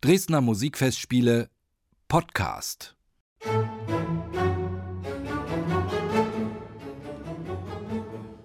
Dresdner 0.00 0.40
Musikfestspiele 0.40 1.48
Podcast. 2.06 2.94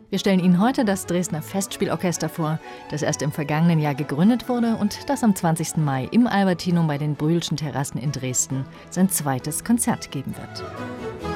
Wir 0.09 0.17
stellen 0.17 0.39
Ihnen 0.39 0.59
heute 0.59 0.83
das 0.83 1.05
Dresdner 1.05 1.43
Festspielorchester 1.43 2.27
vor, 2.27 2.59
das 2.89 3.03
erst 3.03 3.21
im 3.21 3.31
vergangenen 3.31 3.77
Jahr 3.77 3.93
gegründet 3.93 4.49
wurde 4.49 4.77
und 4.77 5.07
das 5.07 5.23
am 5.23 5.35
20. 5.35 5.77
Mai 5.77 6.09
im 6.11 6.25
Albertinum 6.25 6.87
bei 6.87 6.97
den 6.97 7.13
Brühlschen 7.13 7.55
Terrassen 7.55 8.01
in 8.01 8.11
Dresden 8.11 8.65
sein 8.89 9.09
zweites 9.09 9.63
Konzert 9.63 10.09
geben 10.09 10.35
wird. 10.35 11.32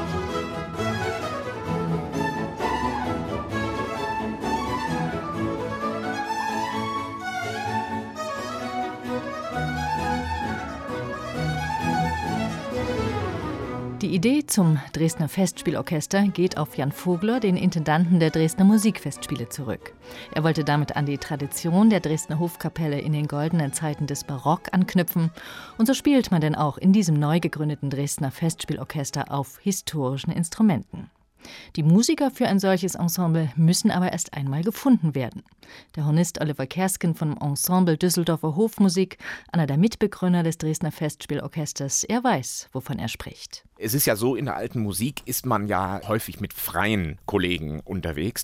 Die 14.01 14.13
Idee 14.13 14.45
zum 14.45 14.77
Dresdner 14.93 15.27
Festspielorchester 15.27 16.27
geht 16.27 16.59
auf 16.59 16.77
Jan 16.77 16.91
Vogler, 16.91 17.39
den 17.39 17.57
Intendanten 17.57 18.19
der 18.19 18.29
Dresdner 18.29 18.63
Musikfestspiele, 18.63 19.49
zurück. 19.49 19.91
Er 20.35 20.43
wollte 20.43 20.63
damit 20.63 20.95
an 20.95 21.07
die 21.07 21.17
Tradition 21.17 21.89
der 21.89 21.99
Dresdner 21.99 22.37
Hofkapelle 22.37 22.99
in 22.99 23.13
den 23.13 23.27
goldenen 23.27 23.73
Zeiten 23.73 24.05
des 24.05 24.23
Barock 24.23 24.71
anknüpfen. 24.71 25.31
Und 25.79 25.87
so 25.87 25.95
spielt 25.95 26.29
man 26.29 26.41
denn 26.41 26.53
auch 26.53 26.77
in 26.77 26.93
diesem 26.93 27.17
neu 27.17 27.39
gegründeten 27.39 27.89
Dresdner 27.89 28.29
Festspielorchester 28.29 29.31
auf 29.31 29.57
historischen 29.61 30.31
Instrumenten. 30.31 31.09
Die 31.75 31.83
Musiker 31.83 32.29
für 32.29 32.47
ein 32.47 32.59
solches 32.59 32.93
Ensemble 32.93 33.51
müssen 33.55 33.89
aber 33.89 34.11
erst 34.11 34.35
einmal 34.35 34.61
gefunden 34.61 35.15
werden. 35.15 35.41
Der 35.95 36.05
Hornist 36.05 36.39
Oliver 36.39 36.67
Kersken 36.67 37.15
vom 37.15 37.35
Ensemble 37.41 37.97
Düsseldorfer 37.97 38.55
Hofmusik, 38.55 39.17
einer 39.51 39.65
der 39.65 39.77
Mitbegründer 39.77 40.43
des 40.43 40.59
Dresdner 40.59 40.91
Festspielorchesters, 40.91 42.03
er 42.03 42.23
weiß, 42.23 42.69
wovon 42.73 42.99
er 42.99 43.07
spricht. 43.07 43.66
Es 43.79 43.93
ist 43.93 44.07
ja 44.07 44.15
so, 44.15 44.35
in 44.35 44.45
der 44.45 44.55
alten 44.55 44.79
Musik 44.79 45.21
ist 45.25 45.45
man 45.45 45.67
ja 45.67 46.01
häufig 46.07 46.39
mit 46.39 46.53
freien 46.53 47.19
Kollegen 47.27 47.79
unterwegs. 47.81 48.43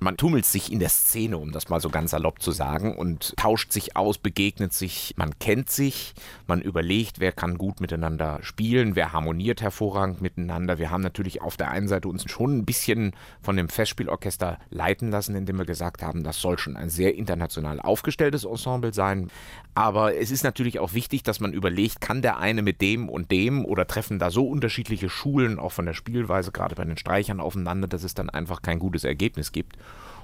Man 0.00 0.16
tummelt 0.16 0.46
sich 0.46 0.72
in 0.72 0.78
der 0.78 0.88
Szene, 0.88 1.36
um 1.36 1.52
das 1.52 1.68
mal 1.68 1.80
so 1.80 1.90
ganz 1.90 2.12
salopp 2.12 2.40
zu 2.40 2.50
sagen, 2.50 2.96
und 2.96 3.36
tauscht 3.36 3.72
sich 3.72 3.96
aus, 3.96 4.16
begegnet 4.16 4.72
sich, 4.72 5.12
man 5.16 5.38
kennt 5.38 5.68
sich, 5.68 6.14
man 6.46 6.62
überlegt, 6.62 7.20
wer 7.20 7.32
kann 7.32 7.58
gut 7.58 7.80
miteinander 7.80 8.38
spielen, 8.42 8.96
wer 8.96 9.12
harmoniert 9.12 9.60
hervorragend 9.60 10.22
miteinander. 10.22 10.78
Wir 10.78 10.90
haben 10.90 11.02
natürlich 11.02 11.42
auf 11.42 11.58
der 11.58 11.70
einen 11.70 11.88
Seite 11.88 12.08
uns 12.08 12.24
schon 12.30 12.58
ein 12.58 12.64
bisschen 12.64 13.12
von 13.42 13.56
dem 13.56 13.68
Festspielorchester 13.68 14.58
leiten 14.70 15.10
lassen, 15.10 15.36
indem 15.36 15.58
wir 15.58 15.66
gesagt 15.66 16.02
haben, 16.02 16.24
das 16.24 16.40
soll 16.40 16.58
schon 16.58 16.76
ein 16.76 16.88
sehr 16.88 17.14
international 17.16 17.80
aufgestelltes 17.80 18.44
Ensemble 18.44 18.94
sein. 18.94 19.30
Aber 19.74 20.16
es 20.16 20.30
ist 20.30 20.42
natürlich 20.42 20.78
auch 20.78 20.94
wichtig, 20.94 21.22
dass 21.22 21.38
man 21.38 21.52
überlegt, 21.52 22.00
kann 22.00 22.22
der 22.22 22.38
eine 22.38 22.62
mit 22.62 22.80
dem 22.80 23.10
und 23.10 23.30
dem 23.30 23.66
oder 23.66 23.86
treffen 23.86 24.18
da 24.18 24.30
so 24.30 24.48
unterschiedliche 24.48 24.69
Schulen 24.70 25.58
auch 25.58 25.72
von 25.72 25.86
der 25.86 25.94
Spielweise, 25.94 26.52
gerade 26.52 26.74
bei 26.74 26.84
den 26.84 26.96
Streichern 26.96 27.40
aufeinander, 27.40 27.88
dass 27.88 28.04
es 28.04 28.14
dann 28.14 28.30
einfach 28.30 28.62
kein 28.62 28.78
gutes 28.78 29.04
Ergebnis 29.04 29.52
gibt. 29.52 29.76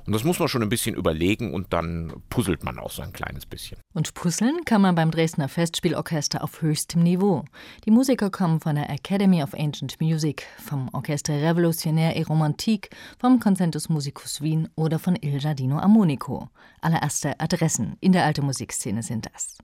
Und 0.06 0.12
das 0.12 0.22
muss 0.22 0.38
man 0.38 0.46
schon 0.46 0.62
ein 0.62 0.68
bisschen 0.68 0.94
überlegen 0.94 1.52
und 1.52 1.72
dann 1.72 2.12
puzzelt 2.30 2.62
man 2.62 2.78
auch 2.78 2.92
so 2.92 3.02
ein 3.02 3.12
kleines 3.12 3.44
bisschen. 3.44 3.78
Und 3.92 4.14
puzzeln 4.14 4.64
kann 4.64 4.80
man 4.80 4.94
beim 4.94 5.10
Dresdner 5.10 5.48
Festspielorchester 5.48 6.44
auf 6.44 6.62
höchstem 6.62 7.02
Niveau. 7.02 7.44
Die 7.84 7.90
Musiker 7.90 8.30
kommen 8.30 8.60
von 8.60 8.76
der 8.76 8.88
Academy 8.88 9.42
of 9.42 9.52
Ancient 9.54 10.00
Music, 10.00 10.46
vom 10.64 10.88
Orchestre 10.92 11.42
Revolutionnaire 11.42 12.16
et 12.16 12.28
Romantique, 12.28 12.90
vom 13.18 13.40
Concentus 13.40 13.88
Musicus 13.88 14.40
Wien 14.40 14.68
oder 14.76 15.00
von 15.00 15.16
Il 15.20 15.40
Giardino 15.40 15.78
Armonico. 15.78 16.50
Allererste 16.80 17.40
Adressen 17.40 17.96
in 18.00 18.12
der 18.12 18.24
alten 18.24 18.46
Musikszene 18.46 19.02
sind 19.02 19.26
das. 19.26 19.58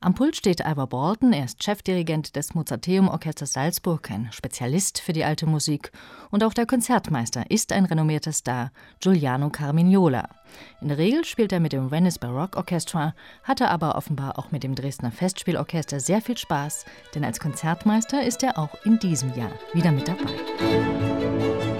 Am 0.00 0.14
Pult 0.14 0.36
steht 0.36 0.60
Ivor 0.60 0.86
Bolton, 0.86 1.32
er 1.32 1.44
ist 1.44 1.62
Chefdirigent 1.62 2.36
des 2.36 2.54
Mozarteum-Orchesters 2.54 3.52
Salzburg, 3.52 4.10
ein 4.10 4.28
Spezialist 4.32 5.00
für 5.00 5.12
die 5.12 5.24
alte 5.24 5.46
Musik. 5.46 5.92
Und 6.30 6.44
auch 6.44 6.54
der 6.54 6.66
Konzertmeister 6.66 7.50
ist 7.50 7.72
ein 7.72 7.84
renommierter 7.84 8.32
Star, 8.32 8.70
Giuliano 9.00 9.50
Carmignola. 9.50 10.28
In 10.80 10.88
der 10.88 10.98
Regel 10.98 11.24
spielt 11.24 11.52
er 11.52 11.60
mit 11.60 11.72
dem 11.72 11.90
Venice 11.90 12.18
Baroque 12.18 12.56
Orchestra, 12.56 13.14
hatte 13.42 13.68
aber 13.68 13.94
offenbar 13.94 14.38
auch 14.38 14.50
mit 14.50 14.62
dem 14.62 14.74
Dresdner 14.74 15.12
Festspielorchester 15.12 16.00
sehr 16.00 16.20
viel 16.20 16.36
Spaß, 16.36 16.84
denn 17.14 17.24
als 17.24 17.40
Konzertmeister 17.40 18.22
ist 18.22 18.42
er 18.42 18.58
auch 18.58 18.74
in 18.84 18.98
diesem 18.98 19.34
Jahr 19.34 19.52
wieder 19.74 19.92
mit 19.92 20.08
dabei. 20.08 21.77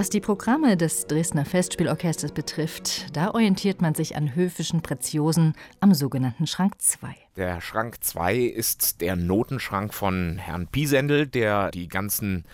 Was 0.00 0.08
die 0.08 0.22
Programme 0.22 0.78
des 0.78 1.06
Dresdner 1.08 1.44
Festspielorchesters 1.44 2.32
betrifft, 2.32 3.14
da 3.14 3.34
orientiert 3.34 3.82
man 3.82 3.94
sich 3.94 4.16
an 4.16 4.34
höfischen 4.34 4.80
Preziosen 4.80 5.52
am 5.80 5.92
sogenannten 5.92 6.46
Schrank 6.46 6.80
2. 6.80 7.14
Der 7.36 7.60
Schrank 7.60 8.02
2 8.02 8.38
ist 8.38 9.02
der 9.02 9.14
Notenschrank 9.16 9.92
von 9.92 10.38
Herrn 10.38 10.68
Piesendel, 10.68 11.26
der 11.26 11.70
die 11.70 11.86
ganzen 11.86 12.46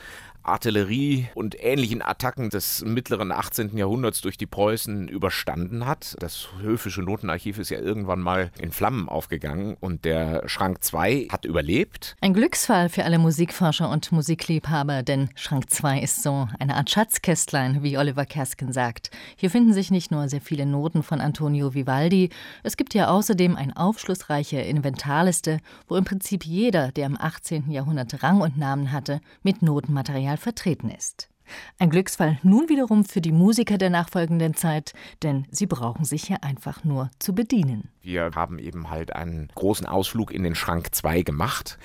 Artillerie 0.47 1.29
und 1.35 1.57
ähnlichen 1.59 2.03
Attacken 2.03 2.51
des 2.51 2.85
mittleren 2.85 3.33
18. 3.33 3.77
Jahrhunderts 3.77 4.21
durch 4.21 4.39
die 4.39 4.47
Preußen 4.47 5.09
überstanden 5.09 5.87
hat. 5.87 6.17
Das 6.21 6.49
höfische 6.61 7.03
Notenarchiv 7.03 7.59
ist 7.59 7.71
ja 7.71 7.79
irgendwann 7.79 8.21
mal 8.21 8.51
in 8.61 8.71
Flammen 8.71 9.09
aufgegangen 9.09 9.77
und 9.81 10.05
der 10.05 10.49
Schrank 10.49 10.83
2 10.83 11.29
hat 11.31 11.45
überlebt. 11.45 12.17
Ein 12.21 12.35
Glücksfall 12.35 12.89
für 12.89 13.05
alle 13.05 13.19
Musikforscher 13.19 13.91
und 13.91 14.13
Musikliebhaber, 14.13 15.03
denn 15.03 15.31
Schrank 15.35 15.71
2 15.71 16.01
ist 16.01 16.23
so 16.23 16.49
eine 16.59 16.77
Art 16.77 16.91
Schatzkästlein, 16.91 17.83
wie 17.83 17.99
Oliver 17.99 18.25
Kersken 18.25 18.73
sagt. 18.73 19.11
Hier 19.37 19.51
finden 19.51 19.73
sich 19.73 19.91
nicht 19.91 20.11
nur 20.11 20.29
sehr 20.29 20.41
viele 20.41 20.67
Noten 20.67 21.03
von 21.03 21.21
Antonio 21.21 21.75
Vivaldi, 21.75 22.31
es 22.63 22.77
gibt 22.77 22.95
ja 22.95 23.09
außerdem 23.09 23.57
eine 23.57 23.77
aufschlussreiche 23.77 24.61
Inventarliste, 24.61 25.59
wo 25.89 25.97
im 25.97 26.05
Prinzip 26.05 26.45
jeder, 26.45 26.93
der 26.93 27.07
im 27.07 27.21
18. 27.21 27.71
Jahrhundert 27.71 28.23
Rang 28.23 28.41
und 28.41 28.57
Namen 28.57 28.93
hatte, 28.93 29.21
mit 29.43 29.63
Notenmaterial 29.63 30.36
Auswahl 30.37 30.39
vertreten 30.39 30.91
ist. 30.91 31.29
Ein 31.79 31.91
Glücksfall 31.91 32.39
nun 32.43 32.69
wiederum 32.69 33.05
für 33.05 33.21
die 33.21 33.31
Musiker 33.31 33.79
der 33.79 33.89
nachfolgenden 33.89 34.55
Zeit, 34.55 34.95
denn 35.23 35.47
sie 35.53 35.67
brauchen 35.67 36.05
sich 36.05 36.25
hier 36.25 36.43
einfach 36.43 36.83
nur 36.83 37.09
zu 37.21 37.37
bedienen. 37.37 37.91
Wir 38.03 38.33
haben 38.35 38.59
eben 38.59 38.91
halt 38.91 39.15
einen 39.15 39.49
großen 39.55 39.87
Ausflug 39.87 40.33
in 40.33 40.43
den 40.43 40.57
Schrank 40.57 40.93
2 40.93 41.23
gemacht 41.23 41.79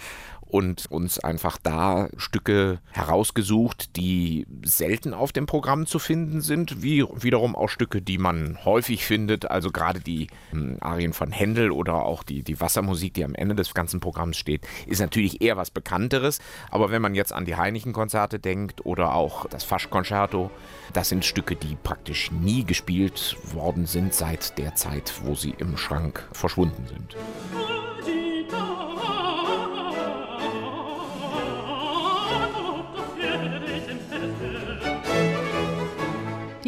und 0.52 0.86
uns 0.92 1.18
einfach 1.18 1.58
da 1.58 2.10
Stücke 2.18 2.80
herausgesucht, 2.92 3.96
die 3.96 4.46
selten 4.66 5.14
auf 5.14 5.32
dem 5.32 5.46
Programm 5.46 5.86
zu 5.86 5.98
finden 5.98 6.42
sind, 6.42 6.84
wie 6.84 7.06
wiederum 7.16 7.56
auch 7.56 7.70
Stücke, 7.70 8.02
die 8.02 8.18
man 8.18 8.60
häufig 8.66 9.06
findet, 9.06 9.50
also 9.50 9.72
gerade 9.72 10.02
die 10.02 10.28
ähm, 10.52 10.78
Arien 10.82 11.14
von 11.14 11.32
Händel 11.32 11.72
oder 11.72 12.04
auch 12.04 12.24
die, 12.24 12.44
die 12.44 12.60
Wassermusik, 12.60 13.14
die 13.14 13.24
am 13.24 13.34
Ende 13.34 13.56
des 13.56 13.74
ganzen 13.74 14.02
Programms 14.02 14.36
steht, 14.36 14.68
ist 14.88 15.00
natürlich 15.00 15.42
eher 15.42 15.56
was 15.56 15.72
Bekannteres, 15.72 16.40
aber 16.70 16.92
wenn 16.92 17.02
man 17.02 17.16
jetzt 17.16 17.32
an 17.32 17.46
die 17.46 17.56
Heinichen-Konzerte 17.56 18.40
denkt 18.40 18.86
oder 18.86 19.16
auch 19.16 19.46
das 19.46 19.64
Faschkonzerto, 19.64 20.52
das 20.92 21.08
sind 21.08 21.24
Stücke, 21.24 21.56
die 21.56 21.78
praktisch 21.82 22.30
nie 22.30 22.66
gespielt 22.66 23.38
worden 23.54 23.86
sind 23.86 24.14
seit 24.14 24.58
der 24.58 24.76
Zeit, 24.76 25.14
wo 25.24 25.34
sie 25.34 25.56
im 25.58 25.78
Schrank 25.78 26.28
verschwunden 26.34 26.86
sind. 26.88 27.16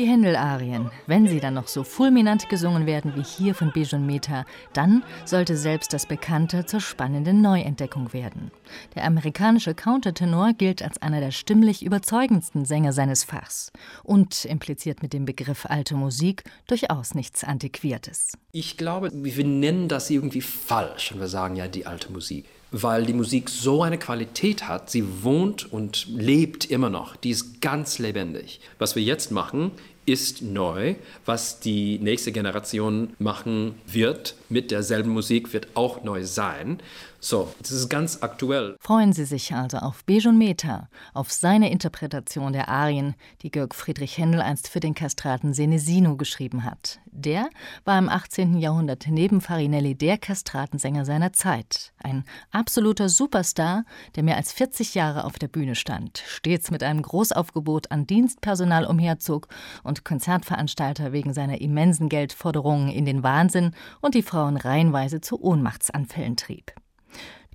Die 0.04 0.10
Händel-Arien, 0.10 0.92
wenn 1.08 1.30
sie 1.30 1.40
dann 1.40 1.54
noch 1.54 1.70
so 1.70 1.86
fulminant 1.86 2.50
gesungen 2.50 2.86
werden 2.86 3.14
wie 3.16 3.24
hier 3.24 3.56
von 3.56 3.72
Bijon 3.72 4.06
Meta, 4.06 4.44
dann 4.74 5.02
sollte 5.24 5.56
selbst 5.56 5.94
das 5.94 6.08
Bekannte 6.08 6.66
zur 6.66 6.82
spannenden 6.82 7.42
Neuentdeckung 7.42 8.12
werden. 8.12 8.52
Der 8.96 9.06
amerikanische 9.06 9.74
Countertenor 9.74 10.52
gilt 10.58 10.84
als 10.84 11.02
einer 11.02 11.22
der 11.22 11.32
stimmlich 11.32 11.86
überzeugendsten 11.86 12.66
Sänger 12.66 12.92
seines 12.92 13.24
Fachs 13.24 13.72
und 14.04 14.44
impliziert 14.44 15.02
mit 15.02 15.14
dem 15.14 15.24
Begriff 15.24 15.68
alte 15.68 15.96
Musik 15.96 16.44
durchaus 16.68 17.16
nichts 17.16 17.46
Antiquiertes. 17.46 18.34
Ich 18.52 18.76
glaube, 18.76 19.10
wir 19.14 19.46
nennen 19.46 19.88
das 19.88 20.10
irgendwie 20.10 20.42
falsch, 20.42 21.14
wenn 21.14 21.22
wir 21.22 21.30
sagen, 21.30 21.56
ja, 21.56 21.70
die 21.70 21.86
alte 21.86 22.12
Musik 22.12 22.46
weil 22.74 23.06
die 23.06 23.14
Musik 23.14 23.50
so 23.50 23.84
eine 23.84 24.00
Qualität 24.00 24.68
hat. 24.68 24.90
Sie 24.90 25.24
wohnt 25.24 25.72
und 25.72 26.08
lebt 26.10 26.66
immer 26.66 26.90
noch. 26.90 27.16
Die 27.16 27.30
ist 27.30 27.62
ganz 27.62 28.00
lebendig. 28.00 28.60
Was 28.80 28.96
wir 28.96 29.04
jetzt 29.04 29.32
machen, 29.32 29.72
ist 30.06 30.42
neu. 30.42 30.96
Was 31.26 31.60
die 31.60 32.00
nächste 32.00 32.32
Generation 32.32 33.14
machen 33.20 33.76
wird 33.88 34.36
mit 34.50 34.72
derselben 34.72 35.12
Musik, 35.12 35.54
wird 35.54 35.70
auch 35.76 36.04
neu 36.04 36.24
sein. 36.26 36.82
So, 37.26 37.54
das 37.62 37.72
ist 37.72 37.88
ganz 37.88 38.18
aktuell. 38.22 38.76
Freuen 38.82 39.14
Sie 39.14 39.24
sich 39.24 39.54
also 39.54 39.78
auf 39.78 40.04
Bejon 40.04 40.38
Meta, 40.38 40.90
auf 41.14 41.32
seine 41.32 41.72
Interpretation 41.72 42.52
der 42.52 42.68
Arien, 42.68 43.16
die 43.44 43.50
Georg 43.50 43.76
Friedrich 43.76 44.18
Händel 44.18 44.42
einst 44.42 44.68
für 44.68 44.82
den 44.82 44.94
Kastraten 44.94 45.54
Senesino 45.54 46.18
geschrieben 46.18 46.66
hat. 46.66 47.00
Der 47.06 47.50
war 47.86 47.98
im 47.98 48.10
18. 48.10 48.58
Jahrhundert 48.58 49.06
neben 49.08 49.40
Farinelli 49.40 49.96
der 49.96 50.18
Kastratensänger 50.18 51.06
seiner 51.06 51.32
Zeit. 51.32 51.94
Ein 52.04 52.26
absoluter 52.52 53.08
Superstar, 53.08 53.86
der 54.18 54.24
mehr 54.24 54.36
als 54.36 54.52
40 54.52 54.94
Jahre 54.94 55.24
auf 55.24 55.40
der 55.40 55.48
Bühne 55.48 55.76
stand, 55.76 56.22
stets 56.28 56.72
mit 56.72 56.84
einem 56.84 57.04
Großaufgebot 57.04 57.90
an 57.90 58.06
Dienstpersonal 58.06 58.86
umherzog 58.86 59.48
und 59.94 60.04
Konzertveranstalter 60.04 61.12
wegen 61.12 61.36
seiner 61.36 61.62
immensen 61.62 62.10
Geldforderungen 62.10 62.90
in 62.90 63.06
den 63.06 63.22
Wahnsinn 63.22 63.76
und 64.02 64.16
die 64.16 64.24
Frauen 64.24 64.58
reihenweise 64.58 65.22
zu 65.22 65.40
Ohnmachtsanfällen 65.40 66.36
trieb. 66.36 66.74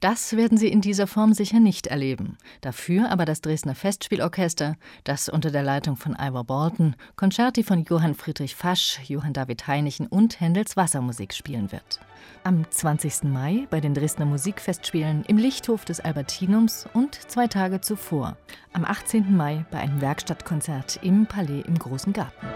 Das 0.01 0.37
werden 0.37 0.59
Sie 0.59 0.69
in 0.69 0.81
dieser 0.81 1.07
Form 1.07 1.33
sicher 1.33 1.61
nicht 1.61 1.87
erleben. 1.87 2.39
Dafür 2.61 3.11
aber 3.11 3.25
das 3.25 3.41
Dresdner 3.41 3.75
Festspielorchester, 3.75 4.77
das 5.05 5.29
unter 5.29 5.51
der 5.51 5.63
Leitung 5.63 5.97
von 5.97 6.17
Ivor 6.19 6.45
Bolton 6.45 6.95
Konzerti 7.17 7.63
von 7.65 7.85
Johann 7.85 8.15
Friedrich 8.15 8.55
Fasch, 8.55 9.01
Johann 9.05 9.33
David 9.33 9.67
Heinichen 9.67 10.07
und 10.07 10.41
Händels 10.41 10.77
Wassermusik 10.77 11.35
spielen 11.35 11.73
wird. 11.73 12.01
Am 12.45 12.71
20. 12.71 13.25
Mai 13.25 13.67
bei 13.71 13.81
den 13.81 13.95
Dresdner 13.95 14.27
Musikfestspielen 14.27 15.25
im 15.25 15.39
Lichthof 15.39 15.85
des 15.85 16.01
Albertinums 16.01 16.87
und 16.93 17.15
zwei 17.15 17.47
Tage 17.47 17.81
zuvor, 17.81 18.37
am 18.73 18.85
18. 18.85 19.37
Mai 19.37 19.65
bei 19.71 19.79
einem 19.79 20.01
Werkstattkonzert 20.01 21.01
im 21.03 21.27
Palais 21.27 21.63
im 21.67 21.79
Großen 21.79 22.13
Garten. 22.13 22.47